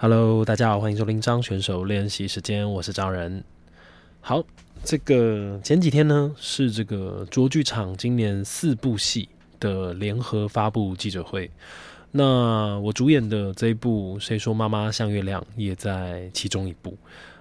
[0.00, 3.42] Hello，大家好，欢迎收听张选手练习时间，我是张仁。
[4.20, 4.44] 好，
[4.84, 11.50] 这个前几天呢是这个卓剧场今年四部戏的联合发布记者会，
[12.12, 16.96] 那我主演的这一部《谁说妈妈像月亮》也在其中一部。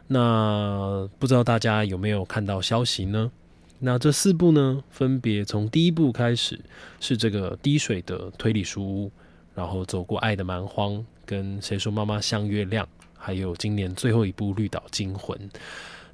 [0.07, 3.31] 那不知道大家有没有看到消息呢？
[3.77, 6.59] 那这四部呢，分别从第一部开始
[6.99, 9.11] 是这个滴水的推理书屋，
[9.57, 11.03] 然后走过爱的蛮荒。
[11.25, 12.87] 跟谁说妈妈像月亮，
[13.17, 15.37] 还有今年最后一部《绿岛惊魂》。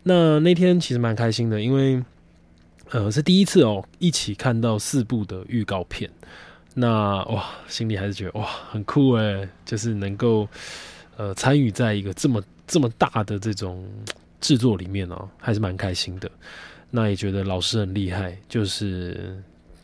[0.02, 2.04] 那那天其实蛮开心的，因为
[2.90, 6.10] 呃是第一次哦，一起看到四部的预告片。
[6.74, 10.50] 那哇，心里还是觉得哇很酷诶，就是能够
[11.16, 13.88] 呃参与在一个这么这么大的这种
[14.42, 16.28] 制作里面哦，还是蛮开心的。
[16.90, 19.40] 那也觉得老师很厉害，就是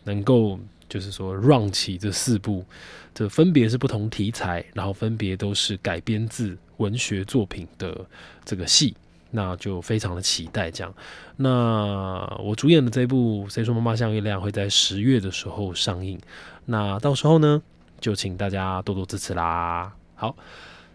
[0.05, 0.59] 能够。
[0.89, 2.65] 就是说，run 起这四部，
[3.13, 8.05] 这分别是不同题材，然后分别都是改编自文学作品的
[8.43, 8.95] 这个戏，
[9.29, 10.91] 那就非常的期待这样。
[11.37, 16.19] 那我主演的这部《谁说妈妈像月亮》会在十月的时候上映，
[16.65, 17.61] 那到时候呢，
[18.01, 19.93] 就请大家多多支持啦。
[20.15, 20.35] 好，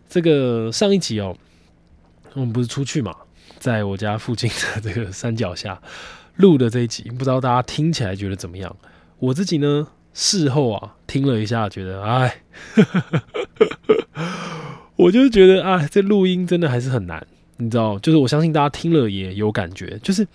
[0.09, 1.37] 这个上一集哦，
[2.33, 3.15] 我们不是出去嘛，
[3.61, 5.81] 在我家附近的这个山脚下
[6.37, 8.77] 录的这一集，不知道大家听起来觉得怎么样？
[9.25, 12.43] 我自己呢，事后啊听了一下，觉得哎，
[14.97, 17.99] 我就觉得啊，这录音真的还是很难，你知道？
[17.99, 20.27] 就是我相信大家听了也有感觉，就是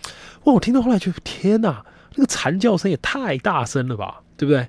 [0.45, 4.67] 哇，我听到后来就天哪，那个惨叫声也太大声了吧，对不对？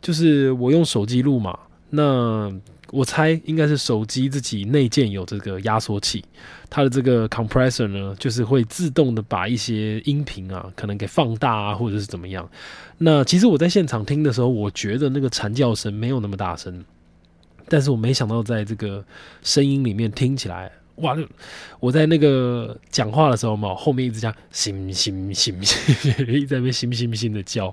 [0.00, 1.58] 就是我用手机录嘛，
[1.90, 2.52] 那。
[2.92, 6.24] 我猜应该是手机自己内建有这个压缩器，
[6.68, 12.50] 它的这个 compressor 呢，就是会自动的把一些音频啊，可能给放大啊，或者是怎么样。
[12.98, 16.84] 那其实我在现场听的时候，我觉得那个惨叫声没有那么大声，
[17.68, 19.04] 但是我没想到在这个
[19.42, 21.16] 声音里面听起来，哇！
[21.78, 25.84] 我在那个讲话的时候嘛，后面一直讲“行行行行”，
[26.26, 27.72] 一直在那“行行行”的叫。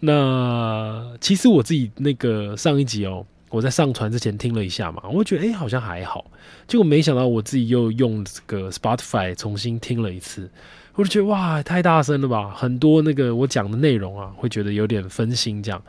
[0.00, 3.26] 那其实我自己那个上一集哦。
[3.54, 6.24] 我在上传之前听了一下嘛，我觉得哎好像还好，
[6.66, 10.50] 结果没想到我自己又用这个 Spotify 重新听了一次，
[10.96, 15.80] 我就觉得哇太大声了吧，很多那个我讲的内容啊，会觉得有点分心这样。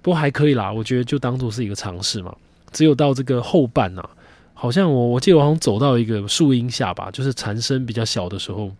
[0.00, 2.32] 不过还可以啦，我觉得就当做是一个尝试嘛。
[2.70, 4.08] 只有到这个后半呢，
[4.54, 8.70] 好像我我记得我好像走到一个树荫下吧，就是蝉声比较小的时候，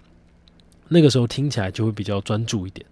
[0.87, 2.87] 那个时候听起来就会比较专注一点。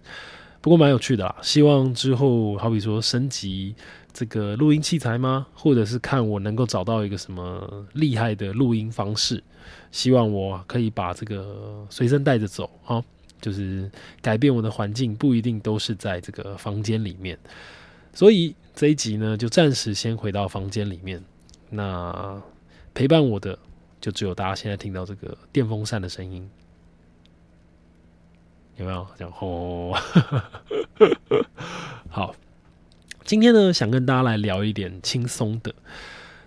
[0.59, 3.73] 不过蛮有趣的啦，希望之后好比说升级
[4.17, 5.45] 这个录音器材吗？
[5.53, 9.43] 或者是看我能够找到一个什么厉害的录音方式，
[9.91, 13.03] 希望我可以把这个随身带着走啊，
[13.41, 17.37] 就是改变我的环境，不一定都是在这个房间里面。
[18.13, 21.21] 所以这一集呢，就暂时先回到房间里面。
[21.69, 22.41] 那
[22.93, 23.59] 陪伴我的，
[23.99, 26.49] 就只有大家现在听到这个电风扇的声音。
[28.77, 29.33] 有没有这样？
[33.25, 35.73] 今天呢，想跟大家来聊一点轻松的。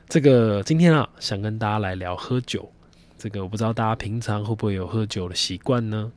[0.08, 2.70] 这个今天啊，想跟大家来聊喝酒。
[3.18, 6.12] 这个我不知道大家平常会不会有喝酒的习惯呢？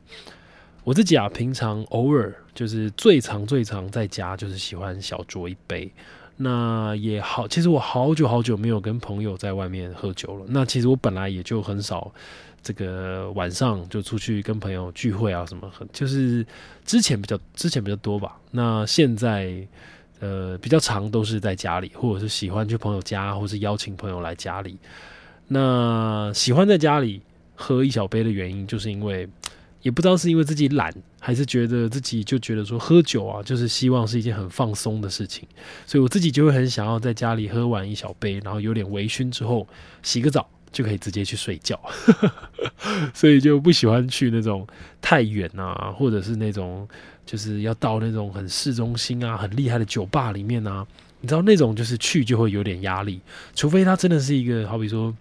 [0.84, 5.90] 我自己啊，平常偶尔就是最常最常在家，就是喜欢小酌一杯。
[6.36, 10.46] 那也好，其实我好久好久没有跟朋友在外面喝酒了。
[10.48, 12.12] 那其实我本来也就很少。
[12.62, 16.46] 这个晚上就出去跟朋友聚会啊，什么很就是
[16.84, 18.38] 之前比较之前比较多吧。
[18.52, 19.66] 那现在
[20.22, 24.78] 呃比较长都是在家里，或者是喜欢去朋友家，或是邀请朋友来家里。
[25.48, 27.20] 那喜欢在家里
[27.56, 29.28] 喝一小杯的原因，就是因为
[29.82, 35.46] 也不知道是因为自己懒，还是觉得自己就觉得说喝酒啊，就是希望是一件很放松的事情，
[35.84, 39.66] 所以我自己就会很想要在家里喝完一小杯，然后有点微醺之后
[40.02, 40.48] 洗个澡。
[40.72, 41.78] 就可以直接去睡觉，
[43.12, 44.66] 所以就不喜欢去那种
[45.02, 46.88] 太远啊，或者是那种
[47.24, 50.86] 就是要到那种很市中心啊、很厉害的酒吧里面啊。
[51.20, 53.20] 你知道那种就是去就会有点压力，
[53.54, 55.14] 除非他真的是一个好比说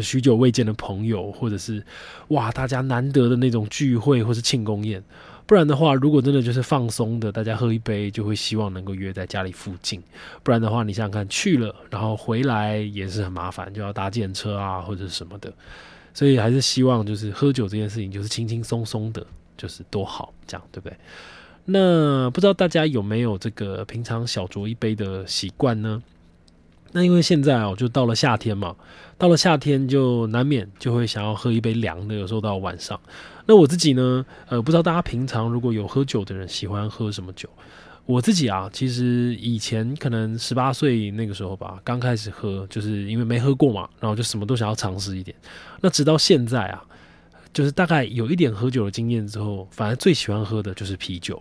[0.00, 1.82] 许久未见的朋友，或者是
[2.28, 5.02] 哇大家难得的那种聚会或是庆功宴。
[5.44, 10.00] 不然的话，如果真的就是放松的，大家喝一杯就会希望能够约在家里附近。
[10.42, 15.52] 不然的话，你想想看，去了然后回来也是很麻烦，就要搭电车啊或者什么的。
[16.12, 19.26] 所以还是希望就是喝酒这件事情就是轻轻松松的，
[19.58, 20.96] 就是多好，这样对不对？
[21.66, 26.02] 那不知道大家有没有这个平常小酌一杯的习惯呢？
[26.92, 28.74] 那因为现在哦，就到了夏天嘛，
[29.18, 32.98] 到了夏天就难免就会想要喝一杯凉的，有时候到晚上。
[33.44, 37.46] 那我自己呢，呃，不知道大家平常如果有喝酒的人喜欢喝什么酒？
[38.06, 45.36] 我自己啊，其实以前可能十八岁那个时候吧，刚开始喝，就是因为没喝过嘛，然后就什么都想要尝试一点。
[45.82, 46.82] 那直到现在啊，
[47.52, 51.40] 就是大概有一点喝酒的经验之后，反而最喜欢喝的就是啤酒。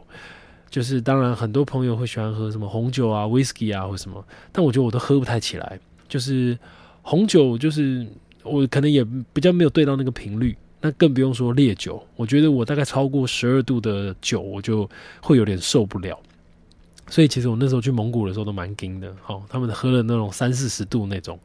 [0.70, 5.80] 就是当然，很多朋友会喜欢喝什么红酒啊、whisky 啊或什么，但我觉得我都喝不太起来。
[6.10, 6.58] 就是
[7.02, 8.06] 红酒，就是
[8.44, 10.56] 我可能也比较没有对到那个频率。
[10.80, 14.88] 那更不用说烈酒，我觉得我大概超过十二度的酒，我就
[15.22, 16.20] 会有点受不了。
[17.08, 21.40] 所以其实我那时候去蒙古的时候都蛮惊的，好，他们喝了那种三四十度那种。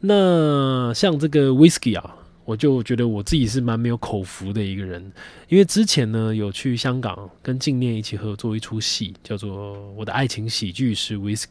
[0.00, 5.12] 那像这个 whisky 啊，我就觉得我自己是蛮没有口福的一个人，
[5.48, 11.46] 因为之前呢有去香港跟静念一起合作一出戏，叫做《我的爱情喜剧是 whisky》。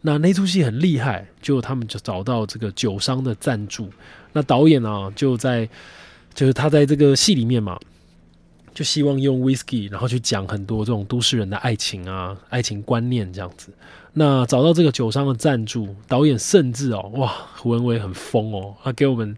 [0.00, 3.88] 那那出戏很厉害，就他们就找到这个酒商的赞助，
[4.32, 5.68] 那导演呢就在
[6.34, 7.78] 就是他在这个戏里面嘛。
[8.74, 13.72] 就希望用 whisky，然后去讲很多这种都市人的爱情啊、爱情观念这样子。
[14.14, 19.36] 那找到这个酒商的赞助，导演甚至哦，哇，胡文伟很疯哦，他给我们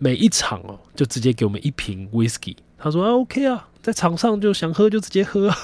[0.00, 2.56] 每一场哦，就直接给我们一瓶 whisky。
[2.76, 5.48] 他说啊，OK 啊，在场上就想喝就直接喝，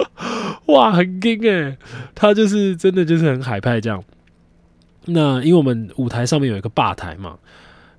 [0.66, 1.78] 哇，很劲哎，
[2.14, 4.04] 他就是真的就是很海派这样。
[5.06, 7.38] 那因为我们舞台上面有一个吧台嘛，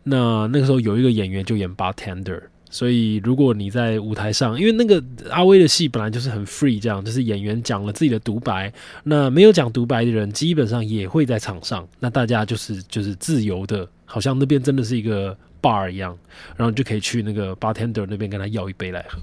[0.04, 2.44] 那那个时候有一个演员就演 bartender。
[2.70, 8.72] 所以，如果你在舞台上，因为那个阿威的戏本来就是很 free，这样就是演员讲了自己的独白，
[9.04, 16.18] 那没有讲独白的人基本上也会在场上，那大家就是就是自由的，好像那边真的是一个 bar 一样，
[16.58, 19.18] 然后你就可以去那个 bartender 那边跟他要一杯来喝。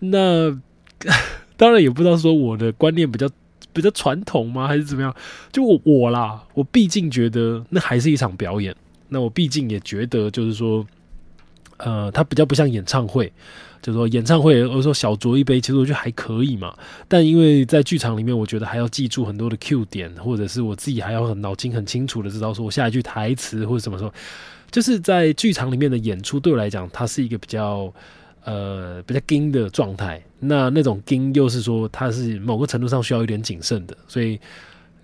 [0.00, 0.50] 那
[1.56, 3.28] 当然也不知道说我的观念比较
[3.72, 5.14] 比较传统吗，还是怎么样？
[5.52, 8.74] 就我我啦，我毕竟觉得那还是一场表演，
[9.08, 10.84] 那我毕竟也觉得就是说。
[11.78, 13.32] 呃，它比较不像演唱会，
[13.80, 16.76] 就说演唱会，我说小酌一杯，其实我觉得还可以嘛。
[17.08, 24.12] 但因为在剧场里面，我觉得还要记住很多的 Q 点，或者是我自己还要很脑筋很清楚的知道说我下一句台词或者什么时候，
[24.70, 27.92] 就是在剧场里面的演出，对我来讲，它是一个比较
[28.44, 30.22] 呃比较惊的状态。
[30.40, 34.38] 那那种惊又是说，它是某个程度上需要一点谨慎的，所以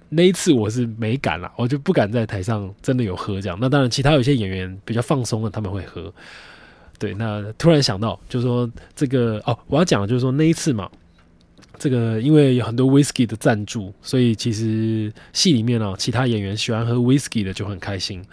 [0.09, 3.59] 那一次我是没敢了，我就不敢在台上真的有喝这样。
[3.61, 6.13] 那当然，其他有些演员比较放松的，他们会喝。
[6.99, 10.91] 对，那突然想到，就是说这个哦，我要讲的就是说那一次嘛，
[11.79, 18.25] 这个因为有很多 whisky 的赞助，所以其实戏里面呢，其他演员喜欢喝 whisky 的就很开心。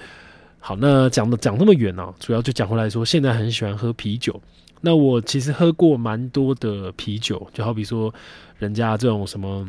[0.60, 4.40] 好，那讲的讲那么远呢，主要就讲回来说，现在很喜欢喝啤酒。
[4.82, 8.14] 那我其实喝过蛮多的啤酒，就好比说
[8.60, 9.68] 人家这种什么。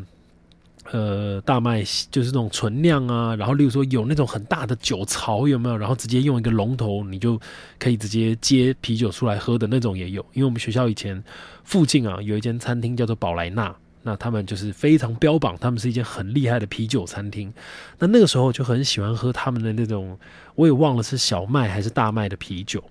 [0.91, 5.77] 呃，大麦就是那种存酿啊，然后例如说有那种很大的酒槽，有没有？
[5.77, 7.39] 然后直接用一个龙头，你就
[7.79, 10.23] 可以直接接啤酒出来喝的那种也有。
[10.33, 11.23] 因为我们学校以前
[11.63, 17.51] 附近啊有一间餐厅叫做宝莱纳，那他们就是非常标榜，他们是一间很厉害的啤酒餐厅。
[17.97, 20.19] 那那个时候就很喜欢喝他们的那种，
[20.55, 22.83] 我也忘了是小麦还是大麦的啤酒。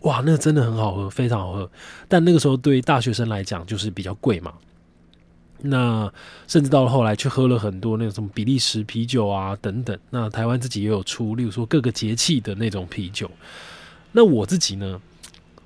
[0.00, 1.70] 哇，那真的很好喝，非常好喝。
[2.08, 4.52] 但那个时候对于大学生来讲就是比较贵嘛。
[5.64, 6.12] 那
[6.48, 9.96] 甚至到了后来，去喝了很多那种什么比利时啤酒啊等等。
[10.10, 13.30] 那台湾自己也有出，例如说各个节气的那种啤酒。
[14.10, 15.00] 那我自己呢，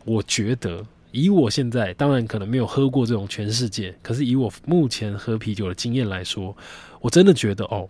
[0.05, 6.57] 我觉得以我现在当然可能没有喝过这种全世界，可是以我目前喝啤酒的经验来说，
[7.01, 7.89] 我真的觉得哦，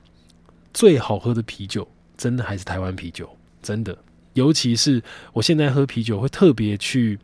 [0.73, 1.87] 最好喝的啤酒
[2.17, 3.29] 真的还是台湾啤酒，
[3.63, 3.97] 真的。
[4.35, 5.03] 尤其是
[5.33, 7.19] 我现在喝啤酒会特别去。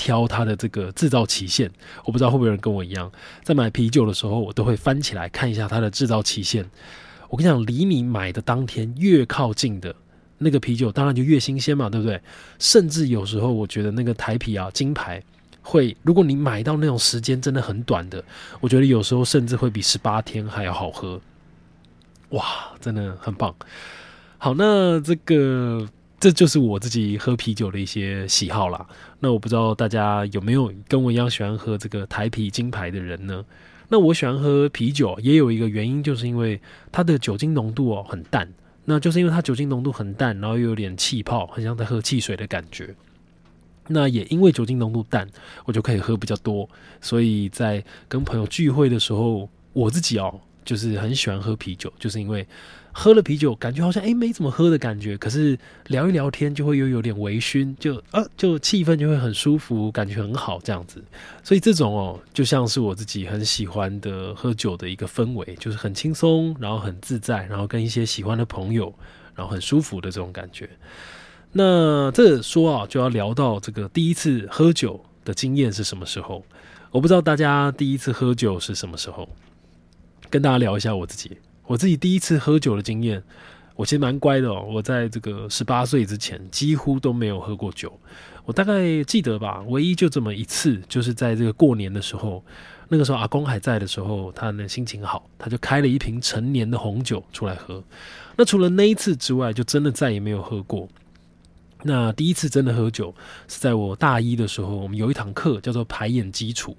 [0.00, 1.70] 挑它的这个制造期限，
[2.06, 3.12] 我不知道会不会有人跟我一样，
[3.44, 6.64] 在买啤酒的时候，我都会翻起来看一下它的制造期限。
[7.28, 9.94] 我跟你讲，离你买的当天越靠近的
[10.38, 12.18] 那个啤酒，当然就越新鲜嘛，对不对？
[12.58, 15.22] 甚至有时候，我觉得那个台啤啊，金牌
[15.60, 18.24] 会，如果你买到那种时间真的很短的，
[18.60, 21.20] 我觉得有时候甚至会比十八天还要好喝。
[22.30, 22.42] 哇，
[22.80, 23.54] 真的很棒。
[24.38, 25.86] 好，那这个。
[26.20, 28.86] 这就是我自己喝啤酒的一些喜好啦。
[29.18, 33.42] 那我不知道大家有没有跟我一样喜欢喝这个台啤金牌的人呢？
[33.88, 36.60] 那我喜欢喝啤酒，也有一个原因，就是因为
[36.92, 38.46] 它的酒精浓度哦很淡。
[38.84, 42.94] 那就是因为它酒精浓度很淡，然后又有点气泡，很像在喝汽水的感觉。
[43.88, 45.28] 那也因为酒精浓度淡，
[45.64, 46.68] 我就可以喝比较多。
[47.00, 52.46] 所以在跟朋友聚会的时候，我自己哦就是很喜欢喝啤酒，就是因为。
[52.92, 61.00] 喝了啤酒，感觉好像诶没怎么喝的感觉，可是聊一聊天就会又有点微醺，就啊就气氛就会很舒服，感觉很好这样子。
[61.44, 68.92] 所以这种哦，就像是我自己很喜欢的喝酒的一个氛围，就是很轻松，然后很自在，然后跟一些喜欢的朋友，
[69.36, 70.68] 然后很舒服的这种感觉。
[71.52, 76.44] 那这说啊，就要聊到这个第一次喝酒的经验是什么时候？
[76.90, 79.28] 我不知道大家第一次喝酒是什么时候，
[80.30, 81.36] 跟大家聊一下我自己。
[81.66, 83.22] 我自己第一次喝酒的经验，
[83.76, 84.64] 我其实蛮乖的哦。
[84.68, 87.92] 我在这个十八岁之前，几乎都没有喝过酒。
[88.44, 92.42] 我大概记得吧，唯一就这么一次，就是在这个过年的时候，
[92.88, 97.82] 那个时候阿公还在的时候，他呢心情好，他就开了一瓶陈年的红酒出来喝。
[98.36, 100.88] 那除了那一次之外，就真的再也没有喝过。
[101.82, 103.14] 那第一次真的喝酒
[103.46, 106.76] 是在我大一的时候，我们有一堂课叫做排演基础。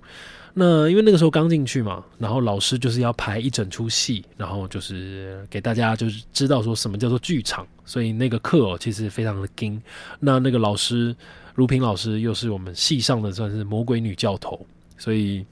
[0.53, 9.81] 那因为那个时候刚进去嘛，然后老师就是要排一整出戏，然后就是给大家就是知道说什么叫做剧场，所以那个课其实非常的精。
[10.19, 11.15] 那那个老师
[11.55, 14.65] 如萍老师又是我们系上的算是魔鬼女教头，
[14.97, 15.45] 所以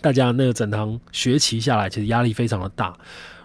[0.00, 2.96] 大家那个整堂学期下来其实压力非常的大。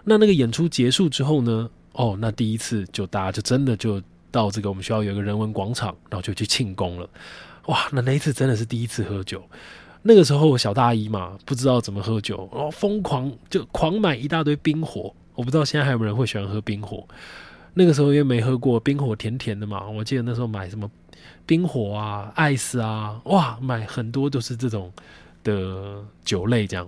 [0.04, 4.02] 那那个演出结束之后呢，哦，那第一次就大家就真的就。
[4.34, 7.08] 到这个我们学校有一个人文广场，然后就去庆功了。
[7.66, 9.40] 哇，那那一次真的是第一次喝酒。
[10.06, 15.12] 那个时候我小大一嘛，不知道怎么喝酒，然后疯狂就狂买一大堆冰火。
[15.34, 17.02] 我不知道现在还有没有人会喜欢喝冰火。
[17.72, 19.88] 那个时候因为没喝过冰火，甜甜的嘛。
[19.88, 20.88] 我记得那时候买什么
[21.46, 24.92] 冰火啊、艾斯啊，哇，买很多都是这种
[25.42, 26.86] 的酒类这样。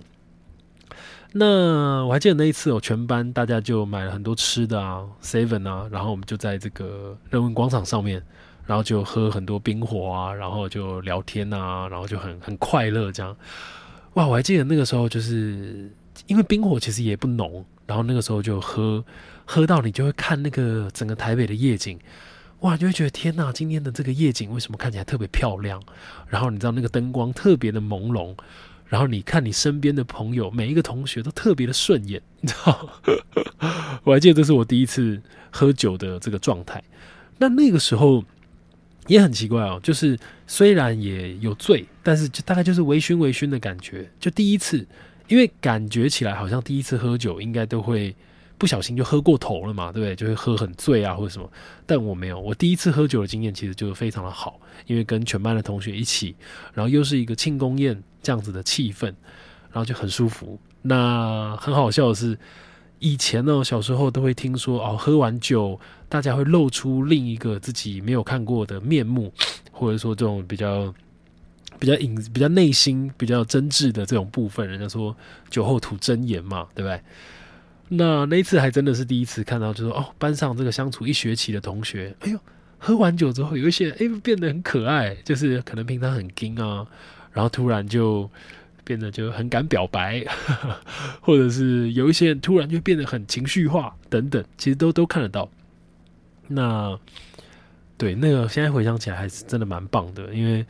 [1.33, 8.23] 那我还记得那一次我，全班大家就买了很多吃的啊，seven 啊，然后我们就在这个人文广场上面，
[8.67, 13.35] 然后就喝很多冰火啊，然后就聊天啊，然后就很很快乐这样。
[14.13, 15.91] 哇，我还记得那个时候就是
[16.27, 19.03] 因为冰火其实也不浓，然后那个时候就喝
[19.45, 21.97] 喝到你就会看那个整个台北的夜景，
[22.59, 25.81] 哇，你就会觉得天哪，今天的这个夜景为什么看起来特别漂亮？
[26.27, 28.35] 然后你知道那个灯光特别的朦胧。
[28.89, 32.89] 然后你看你身边的朋友，每一个同学都特别的顺眼，你知道？
[34.05, 35.21] 我还记得这是我第一次
[35.51, 36.81] 喝酒的这个状态。
[37.37, 38.23] 那那个时候
[39.07, 44.09] 也很奇怪哦，就是虽然也有醉，但是就大概就是微醺微醺的感觉。
[44.19, 44.85] 就第一次，
[45.27, 48.15] 因为感觉起来好像第一次喝酒应该都会。
[48.59, 50.15] 不小心就喝过头了嘛，对不对？
[50.15, 51.47] 就会喝很醉啊，或者什么。
[51.85, 56.35] 但我没有，我第一次喝酒的经验其实就非常的好，因为跟全班的同学一起，
[56.73, 60.59] 然后又是一个庆功宴这样子的气氛，然后就很舒服。
[60.81, 62.35] 那很好笑的是，
[62.99, 69.31] 以前呢，小时候都会听说哦，喝完酒大家会露出另一个自己没有看过的面目，
[69.71, 70.93] 或者说这种比较
[71.79, 74.67] 比较隐、比较内心、比较真挚的这种部分。
[74.67, 75.15] 人家说
[75.49, 77.01] 酒后吐真言嘛，对不对？
[77.89, 82.39] 那那一次还真的是第一次看到，就是哦，班上这个相处一学期的同学，哎呦，
[82.77, 86.85] 喝完酒之后有一些哎变得很可爱，就是可能平常很惊啊，
[87.31, 88.29] 然后突然就
[88.87, 90.23] 变得就很敢表白，
[91.19, 95.49] 或者是有一些人突然就变得很情绪化等等，其实都都看得到。
[96.47, 96.97] 那
[97.97, 100.65] 对那个现在回想起来还是真的蛮棒的，因为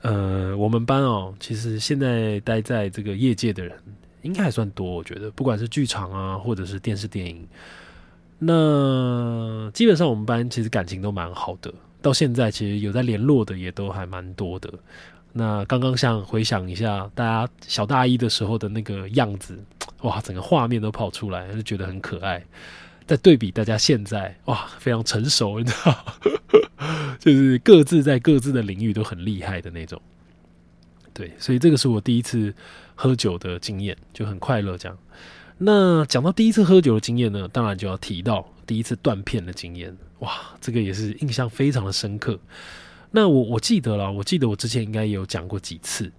[0.00, 3.76] 呃，我们班哦，其实现在待在这个业界的人。
[4.22, 7.46] 应该还算多，我觉得，不管是剧场啊，或者是电视电影，
[8.40, 14.72] 那基本上我们班其实感情都蛮好的，到现在其实有在联络的也都还蛮多的。
[15.36, 19.62] 那刚刚像回想一下，大家小大一的时候的那个样子，
[20.02, 22.42] 哇，整个画面都跑出来，就觉得很可爱。
[23.06, 26.04] 再对比大家现在，哇，非常成熟，你知道，
[27.20, 30.00] 就是各自在各自的领域都很厉害的那种。
[31.12, 32.54] 对，所以这个是我第一次。
[32.98, 34.96] 喝酒的经验就很快乐，这样。
[35.58, 39.94] 那讲到第一次喝酒的经验呢，当然就要提到第一次断片的经验。
[40.20, 42.40] 哇，这个也是印象非常的深刻。
[43.10, 46.12] 那我我记得了，我记得我之前应该有讲过几次。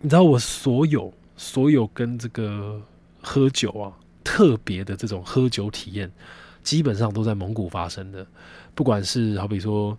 [0.00, 2.80] 你知道我所有所有跟这个
[3.22, 6.10] 喝酒啊特别的这种喝酒体验，
[6.62, 8.26] 基本上都在蒙古发生的。
[8.74, 9.96] 不管是好比说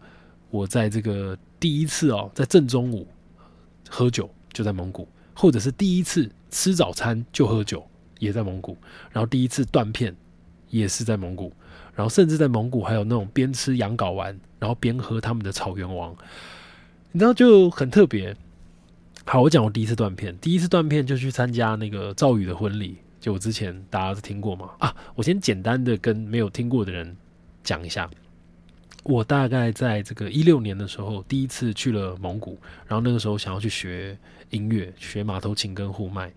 [0.49, 3.07] 我在这个第一次哦，在正中午
[3.89, 5.07] 喝酒，就在蒙古。
[5.37, 7.85] 或者是第一次吃早餐就喝酒，
[8.19, 8.73] 也在蒙古；
[9.11, 10.15] 然后第一次断片，
[10.79, 11.51] 也是在蒙古；
[11.95, 16.15] 然后甚至在蒙古还有那种边吃羊睾丸，然后边喝他们的草原王，
[17.11, 18.35] 你知道就很特别。
[19.25, 27.15] 好，我讲我第一次断片，第一次断片就去参加那个赵宇的婚礼，就我之前大家都听过嘛啊，我先简单的跟没有听过的人
[27.63, 28.09] 讲一下。
[29.03, 34.17] 我大概在这个一六年的时候，第一次去了蒙古，然后那个时候想要去学
[34.49, 36.31] 音乐，学马头琴跟呼麦。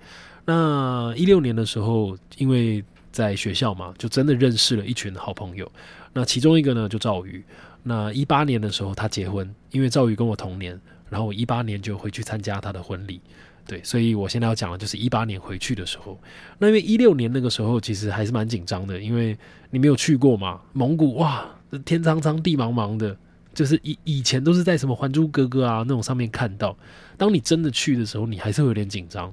[0.44, 2.84] 那一六年的时候，因为
[3.18, 5.70] 在学校嘛，就真的认识了一群好朋友。
[6.12, 7.44] 那其中一个呢，就赵宇。
[7.82, 13.20] 那一八年的时候，他结婚，因为赵宇跟我同年，然后我一八年就回去参加他的婚礼。
[13.66, 16.16] 对，所以我现在要讲的就是一八年回去的时候。
[16.58, 19.36] 那因为一六年那个时候其实还是蛮紧张的，因为
[19.70, 21.44] 你没有去过嘛，蒙古哇。
[21.84, 23.14] 天苍苍，地茫茫的，
[23.52, 26.74] 就是以以前都是在什么《还珠格格》啊那种上面看到，
[27.18, 29.30] 当你真的去的时候，你还是会有点紧张。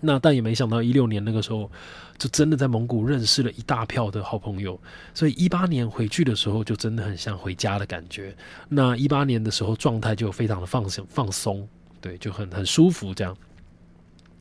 [0.00, 1.70] 那但也没想到一六年那个时候，
[2.18, 4.80] 就真的在蒙古认识了一大票的好朋友，
[5.14, 8.34] 所以一八年回去的时候就真的很像回家的感觉。
[8.68, 11.68] 那一八年的时候状态就非常的放松放松，
[12.00, 13.36] 对，就很很舒服这样。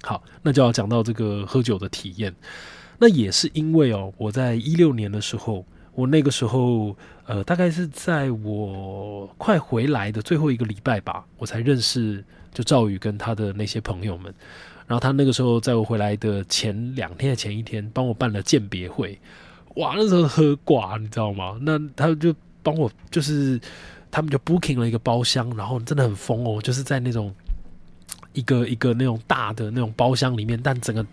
[0.01, 2.33] 好，那就要讲到这个喝酒的体验。
[2.97, 12.23] 那也是因为哦，我在一六年的时候，我那个时候呃，大概是在我快回来的最后一个礼拜吧，我才认识
[12.53, 14.33] 就赵宇跟他的那些朋友们。
[14.89, 19.17] 然后他那个时候在我回来的前两天的前一天，帮我办了鉴别会。
[19.75, 21.57] 哇，那时候喝挂，你知道吗？
[21.61, 23.61] 那他就帮我，就是
[24.09, 27.31] 他们就 booking 了一个包厢，然后真的很疯哦，就是在那种
[28.33, 31.05] 一个一个那种大的那种包厢里面，但整个。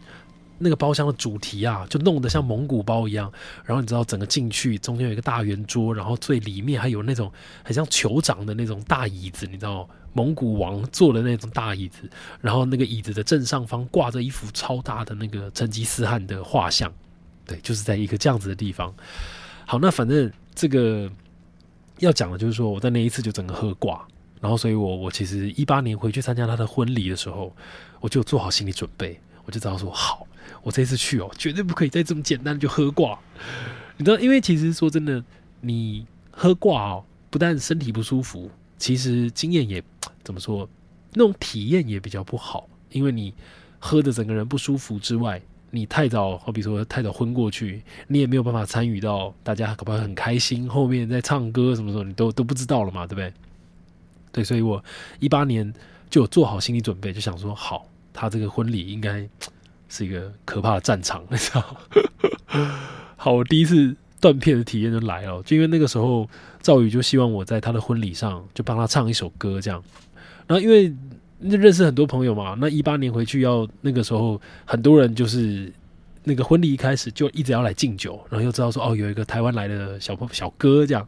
[0.59, 3.31] 那个包厢的主题啊，就弄得像蒙古包一样。
[3.63, 7.31] 然后你知道，整个进去中间有一个大圆桌，然后最里面还有那种
[7.63, 12.09] 很像酋长的那种大椅子，你知道，蒙古王坐的那种大椅子。
[12.41, 16.91] 然后那个椅子的正上方挂着一幅超大的那个成吉思汗的画像。
[17.45, 18.93] 对，就是在一个这样子的地方。
[19.67, 21.11] 好，那反正这个
[21.99, 24.05] 要讲的就是说，我在那一次就整个喝挂。
[24.41, 27.55] 然后，所以我我其实一八年回去参加他的婚礼的时候，
[28.01, 30.27] 我就做好心理准备，我就知道说好。
[30.63, 33.19] 我这次去哦，绝对不可以再这么简单就喝挂。
[33.97, 35.25] 你知道，因为其实说真的，
[35.61, 39.83] 你喝挂哦，不但身体不舒服，其实经验也
[40.25, 40.69] 怎么说，
[41.13, 42.69] 那种体验也比较不好。
[42.91, 43.35] 因为你
[43.79, 45.41] 喝的整个人不舒服之外，
[45.71, 53.33] 你太早，好比说太早昏过去，你也没有办法参与到大家可不可以很开心，后面在唱歌什么时候你都都不知道了嘛，对不对？
[54.33, 54.83] 对，所以我
[55.21, 55.73] 一八年
[56.09, 59.29] 就做好心理准备，就想说，好，他这个婚礼应该。
[59.89, 61.77] 是一个可怕的战场，你知道？
[63.17, 63.95] 好，我第一次
[64.27, 66.29] 断片的体验就来了，就因为那个时候
[66.61, 69.83] 赵宇就希望我在他的婚礼上就帮他唱一首歌，这样。
[70.47, 70.93] 然后因为
[71.41, 75.73] 认识很多朋友嘛，那一八年回去要那个时候很多人就是
[76.25, 81.07] 那个婚礼一开始就一直要来敬酒，然后又知道说哦有一个台湾来的小朋小哥这样，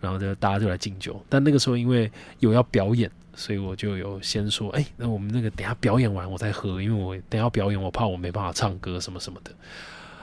[0.00, 1.20] 然后就大家就来敬酒。
[1.28, 3.10] 但那个时候因为有要表演。
[3.38, 9.50] 所以我就有先说，哎，那我们那个等下表演完我再喝，因为我等下表演，我怕我没办法唱歌什么什么的。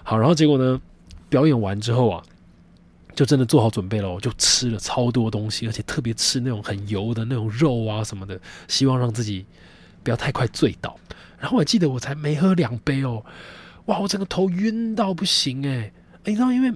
[0.02, 0.82] 好，然后结果呢，
[1.30, 2.24] 表演完之后啊，
[3.16, 9.46] 就真的做好准备了，我就吃了超多东西，而且特别吃那种很油的那种肉啊什么的，希望让自己
[10.04, 10.98] 不要太快醉倒。
[11.40, 13.24] 然后我记得我才没喝两杯哦，
[13.86, 15.92] 哇，我整个头晕到不行哎，
[16.26, 16.74] 你知道因为。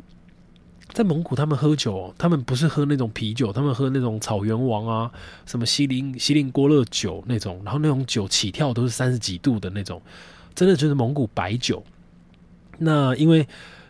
[0.94, 5.12] 在蒙古，他们喝酒，他们不是喝那种啤酒，他们喝那种草原王啊，
[5.46, 10.02] 什么锡林锡林郭勒酒那种，然后那种酒起跳都是三十几度的那种，
[10.56, 11.84] 真的就是蒙古白酒。
[12.78, 13.46] 那因为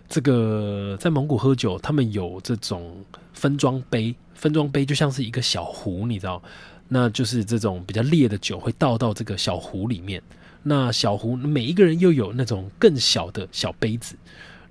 [0.09, 6.41] 这个在蒙古喝酒，他们有这种分装杯，分装杯就像是一个小壶，你知道，
[6.87, 10.21] 那就是这种比较烈的酒会倒到这个小壶里面。
[10.63, 14.15] 那小壶每一个人又有那种更小的小杯子，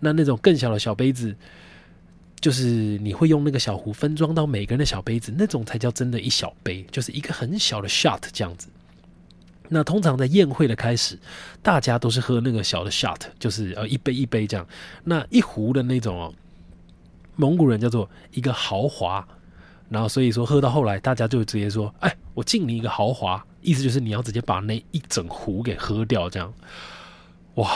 [0.00, 1.34] 那那种更小的小杯子。
[2.38, 8.68] 就是你会用那个小壶分装到每个人的小杯子，那种才叫真的一小杯，就是一个很小的 shot 这样子。
[9.68, 11.18] 那通常在宴会的开始，
[11.62, 14.66] 大家都是喝那个小的 shot，就是呃一杯一杯这样。
[15.04, 16.34] 那一壶的那种哦，
[17.36, 19.26] 蒙古人叫做一个豪华。
[19.88, 26.52] 然后所以说喝到后来，大家就直接说：“哎，我敬你一个豪华。”意思就是你要直接把那一整壶给喝掉这样。
[27.54, 27.70] 哇，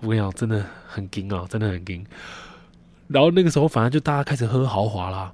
[0.00, 2.06] 我跟你讲，真的很惊啊，真的很惊。
[3.08, 5.32] 然后那个时候，反正就大家开始喝豪华啦。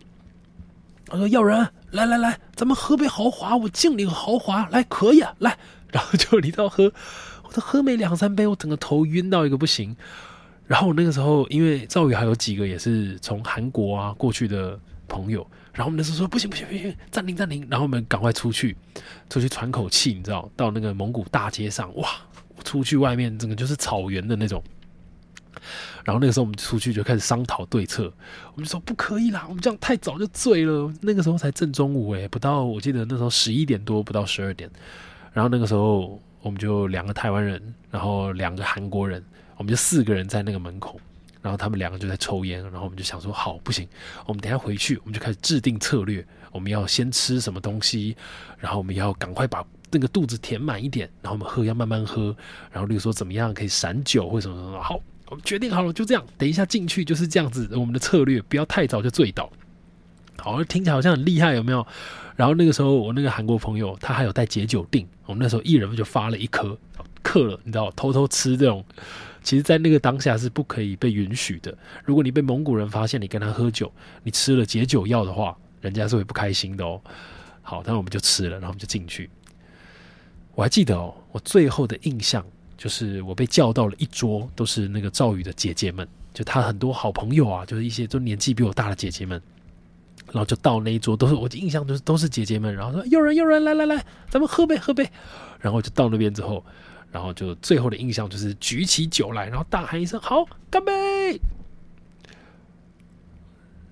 [1.07, 5.59] 他说：“要人来来来，咱们喝杯豪华，我敬你个豪华，来可以啊，来。”
[5.93, 6.93] 然后就离到喝，
[7.45, 9.95] 我都喝没两三杯，我整个头晕到一个不行。
[10.67, 18.75] 然后我那个时候，因为赵宇还有几个也是从韩国啊过去的朋友，然后我们那时候说：“不行不行不行，暂停暂停。”然后我们赶快出去，
[19.29, 22.09] 出去喘口气，你知道，到那个蒙古大街上，哇，
[22.65, 24.63] 出去外面整个就是草原的那种。
[26.05, 28.11] 然后那个时候我们出去就开始商讨对策，
[28.55, 30.91] 我们就说不可以啦，我们这样太早就醉了。
[31.03, 34.71] 那个时候才正中午诶，不到我记得那时候十一点多，不到十二点。
[35.33, 39.25] 然后那个时候我们就两个台湾人，然后两个韩国人，
[39.57, 41.01] 我们就四个人在那个门口，
[41.41, 42.63] 然后他们两个就在抽烟。
[42.65, 43.89] 然后我们就想说，好，不行，
[44.27, 48.17] 我们等下回去，我们就开始制定策略，我们要先吃什么东西，
[48.59, 52.35] 然后我们要赶快把那个肚子填满一点，然后我们喝要慢慢喝，
[52.71, 55.01] 然后例如说怎么样可以闪酒或什么什么好。
[55.29, 56.23] 我们决定好了，就这样。
[56.37, 59.51] 等一下进去就是这样子，我们的策略不要太早就醉倒。
[60.39, 61.87] 好像，听起来好像很厉害，有没有？
[62.37, 66.77] 然后那个时候，我那个韩国朋友他还有带解酒锭，我们那时候一人就发了一颗，
[67.23, 68.85] 嗑了，你知道，偷偷吃这种，
[69.43, 71.77] 其实，在那个当下是不可以被允许的。
[72.05, 73.93] 如果你被蒙古人发现你跟他喝酒，
[74.23, 77.01] 你吃了解酒药的话，人家是会不开心的哦。
[77.61, 79.29] 好，那我们就吃了，然后我们就进去。
[80.55, 82.45] 我还记得哦，我最后的印象
[82.77, 89.41] 就是我被叫到了一桌，都是那个赵宇的姐姐们，就他很多好朋友啊，就是一些就年纪比我大的姐姐们，
[90.33, 95.09] 然后就到那一桌，都是我的印象都是都是姐姐们，然后说有人有人来来来，咱们喝杯喝杯，
[95.61, 96.65] 然后就到那边之后，
[97.11, 101.39] 然后就最后的印象就是举起酒来，然后大喊一声好干杯，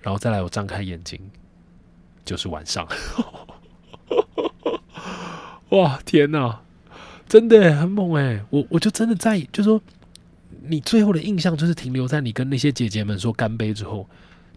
[0.00, 1.20] 然后再来我张开眼睛，
[2.24, 2.88] 就是晚上。
[5.68, 6.62] 哇天哪，
[7.28, 8.44] 真的很猛哎！
[8.50, 9.80] 我我就真的在，就说
[10.62, 14.08] 你最后的印象就是停留在你跟那些姐姐们说干杯之后，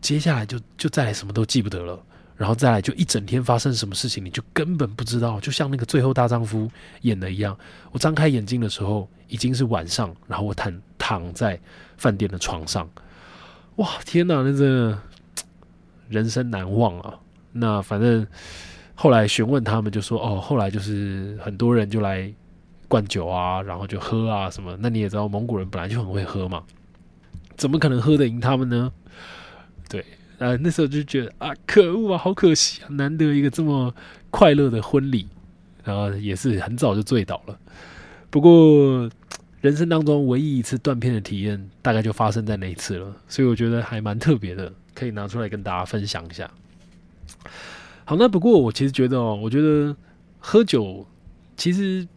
[0.04, 2.00] 接下来就就再来什么都记不得了，
[2.36, 6.70] 然后再来就一整天发生什么事情你就根本不知道，就像那个最后大丈夫
[7.02, 7.58] 演的一样。
[7.92, 11.58] 我张开眼睛的时候已经是晚上，然后我躺躺在
[11.98, 12.88] 饭店的床上，
[13.78, 15.00] 哇天哪，那真的
[16.10, 17.16] 人生难忘啊！
[17.54, 18.28] 那反正。
[18.96, 22.32] 后来询问他们，就说：“哦，后来就是很多人就来
[22.88, 24.78] 灌酒啊，然后就喝啊什么。
[24.80, 26.64] 那你也知道，蒙古人本来就很会喝嘛，
[27.58, 28.92] 怎么可能喝得赢他们呢？
[29.94, 30.04] 对，
[30.40, 33.94] 呃，那时候就觉得啊，可恶啊，好可惜啊，难得一个这么
[34.32, 35.28] 快乐的婚礼，
[35.84, 37.56] 然后也是很早就醉倒了。
[38.32, 39.08] 不过
[39.62, 46.50] 人生当中唯一一次断片的体验，大概就发生在那一次了，所以我觉得还蛮特别的，可以拿出来跟大家分享一下。”
[48.04, 49.96] 好，那不过我其实觉得哦，我觉得
[50.40, 51.06] 喝酒
[51.56, 52.08] 其实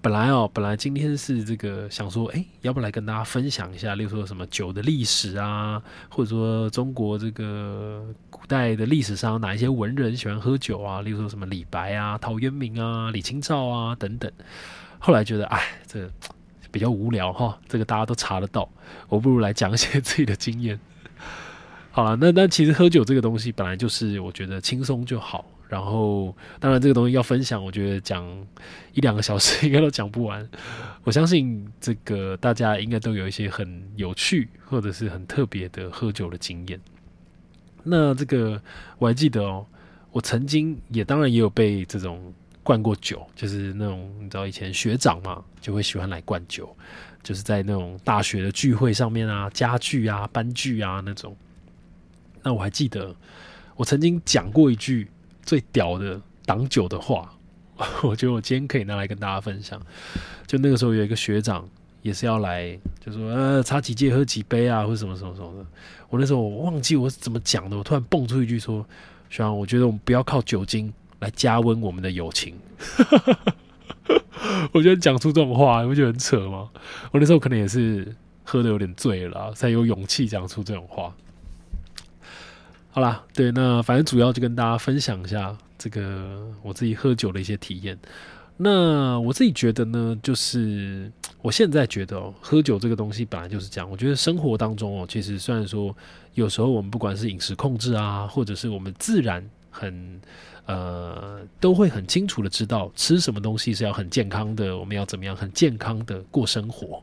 [0.00, 14.30] 本来哦，本来今天是这个想说，哎，要不来跟大家分享一下，例如说什么酒的历史啊，或者说中国这个古代的历史上哪一些文人喜欢喝酒啊，例如说什么李白啊、陶渊明啊、李清照啊等等。
[14.98, 16.08] 后来觉得，哎，这
[16.70, 18.68] 比较无聊哈，这个大家都查得到，
[19.08, 20.78] 我不如来讲一些 自己的经验。
[21.90, 28.24] 好了，那那其实喝酒这个东西本来就是我觉得轻松就好，然后当然这个东西要分享，我觉得讲
[28.92, 30.48] 一两个小时 应该都讲不完。
[31.02, 36.80] 我相信这个大家应该都有一些很有趣或者是很特别的喝酒的经验。
[37.82, 38.62] 那这个
[38.98, 39.66] 我还记得哦，
[40.12, 42.32] 我曾经也当然也有被这种
[42.62, 46.72] 灌过酒，就是那种你知道以前学长嘛就会喜欢来灌酒，
[47.24, 51.36] 就是在那种大学的聚会上面啊、家具啊、班具啊那种。
[52.44, 53.12] 那我还记得，
[53.74, 55.10] 我曾经讲过一句
[55.44, 57.32] 最屌的挡酒的话，
[58.02, 59.80] 我觉得我今天可以拿来跟大家分享。
[60.46, 61.68] 就那个时候有一个学长
[62.02, 65.66] 也是要来，就说呃，差几届喝几杯啊，或者什么什么什么的。
[66.10, 68.86] 我那时候我忘记我怎么讲的，我突然蹦出一句说
[69.30, 72.54] ：“学长，我觉得我们不要靠酒精来加温我们的友情。
[74.72, 76.68] ”我觉得讲出这种话，你不觉得很扯吗？
[77.10, 81.14] 我那时候可能也是喝的有点醉了，才有勇气讲出这种话。
[82.94, 87.98] 好啦，对，那反正主要就跟大家分享一下这个我自己喝酒的一些体验。
[88.56, 91.10] 那我自己觉得呢，就是
[91.42, 93.90] 我现在觉得哦，喝酒这个东西本来就是这样。
[93.90, 95.92] 我觉得生活当中哦，其实虽然说
[96.34, 100.20] 有时候我们不管是饮食控制啊，或者是我们自然很
[100.66, 107.02] 呃，都会很清楚的知道吃什么东西是要很健康的，我们要怎么样很健康的过生活。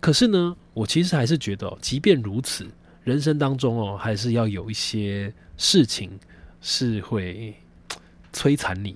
[0.00, 2.66] 可是呢，我其实还是觉得，即便如此。
[3.08, 6.10] 人生当中哦，还是要有一些事情
[6.60, 7.54] 是会
[8.34, 8.94] 摧残你，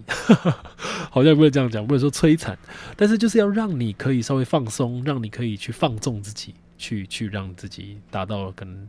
[1.11, 2.59] 好像不能这样讲，不能说摧残，
[2.94, 8.87] 但是就是要让你可以稍微放松，让你可以去放纵自己，去去让自己达到跟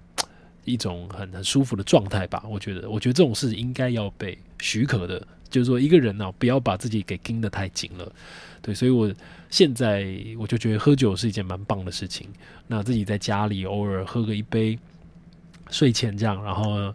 [0.65, 2.43] 一种很很舒服的状态吧。
[2.45, 8.12] 我觉得，我觉得这种事应该要被许可的，就是说一个人呢，不要把自己给盯得太紧了。
[8.62, 9.09] 对，所以我
[9.49, 10.05] 现在
[10.38, 12.27] 我就觉得喝酒是一件蛮棒的事情。
[12.67, 14.77] 那自己在家里偶尔喝个一杯。
[15.69, 16.93] 睡前这样，然后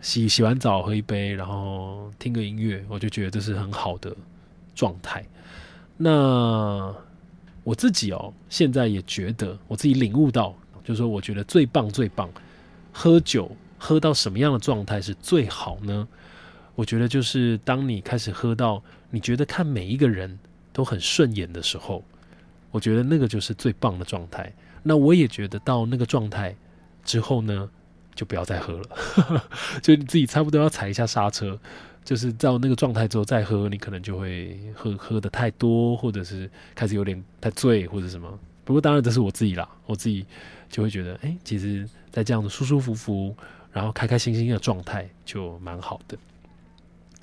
[0.00, 4.14] 洗洗完澡喝一杯，然后听个音乐，我就觉得这是很好的
[4.74, 5.24] 状态。
[5.96, 6.94] 那
[7.64, 12.28] 我自己哦，现在也觉得我自己领悟到，就是说，我觉得最棒最棒，
[12.92, 16.08] 喝酒喝到什么样的状态是最好呢？
[16.74, 20.38] 我觉得就是当你开始喝到你觉得看每一个人
[20.72, 22.02] 都很顺眼的时候，
[22.70, 24.52] 我觉得那个就是最棒的状态。
[24.82, 26.56] 那我也觉得到那个状态
[27.04, 27.70] 之后呢？
[28.14, 29.44] 就不要再喝了，
[29.82, 31.58] 就你自己差不多要踩一下刹车，
[32.04, 38.38] 就是到那个状态之后再喝，你可能就会喝喝的太多，或者是开始有点太醉或者什么。
[38.64, 40.24] 不过当然这是我自己啦，我自己
[40.68, 43.34] 就会觉得，哎，其实在这样的舒舒服服，
[43.72, 46.16] 然后开开心心的状态就蛮好的。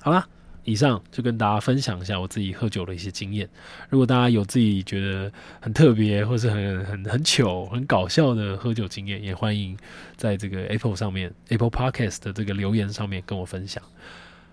[0.00, 0.26] 好啦。
[0.64, 3.48] 以上就跟大家分享一下我自己喝酒的一些经验。
[3.88, 9.76] 如果大家有自己觉得很特别，或是很很很糗、很搞笑的喝酒经验，也欢迎
[10.16, 13.82] 在这个 Apple 上面 Apple Podcast 的这个留言上面跟我分享。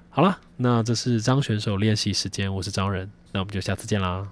[0.09, 4.27] 好了，那这是张选手练习时间，我是张仁，那我们就下次见啦。